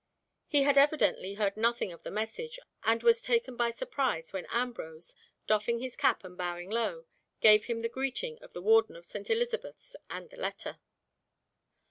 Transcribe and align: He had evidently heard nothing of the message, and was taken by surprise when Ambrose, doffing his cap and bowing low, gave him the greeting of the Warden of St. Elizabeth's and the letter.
He 0.47 0.63
had 0.63 0.79
evidently 0.79 1.35
heard 1.35 1.55
nothing 1.55 1.91
of 1.91 2.01
the 2.01 2.09
message, 2.09 2.57
and 2.81 3.03
was 3.03 3.21
taken 3.21 3.55
by 3.55 3.69
surprise 3.69 4.33
when 4.33 4.47
Ambrose, 4.49 5.15
doffing 5.45 5.77
his 5.77 5.95
cap 5.95 6.23
and 6.23 6.35
bowing 6.35 6.71
low, 6.71 7.05
gave 7.39 7.65
him 7.65 7.81
the 7.81 7.87
greeting 7.87 8.39
of 8.41 8.53
the 8.53 8.63
Warden 8.63 8.95
of 8.95 9.05
St. 9.05 9.29
Elizabeth's 9.29 9.95
and 10.09 10.31
the 10.31 10.37
letter. 10.37 10.79